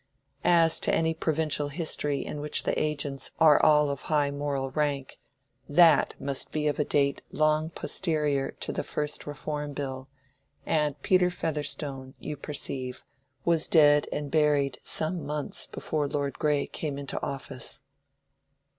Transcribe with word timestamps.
As 0.43 0.79
to 0.79 0.91
any 0.95 1.13
provincial 1.13 1.67
history 1.67 2.25
in 2.25 2.41
which 2.41 2.63
the 2.63 2.73
agents 2.81 3.29
are 3.39 3.61
all 3.61 3.91
of 3.91 4.01
high 4.09 4.31
moral 4.31 4.71
rank, 4.71 5.19
that 5.69 6.15
must 6.19 6.51
be 6.51 6.67
of 6.67 6.79
a 6.79 6.83
date 6.83 7.21
long 7.31 7.69
posterior 7.69 8.49
to 8.61 8.71
the 8.71 8.81
first 8.81 9.27
Reform 9.27 9.73
Bill, 9.73 10.09
and 10.65 10.99
Peter 11.03 11.29
Featherstone, 11.29 12.15
you 12.17 12.35
perceive, 12.35 13.03
was 13.45 13.67
dead 13.67 14.07
and 14.11 14.31
buried 14.31 14.79
some 14.81 15.23
months 15.23 15.67
before 15.67 16.07
Lord 16.07 16.39
Grey 16.39 16.65
came 16.65 16.97
into 16.97 17.21
office. 17.21 17.83